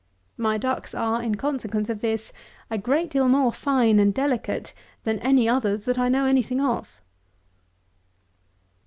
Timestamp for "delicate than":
4.11-5.19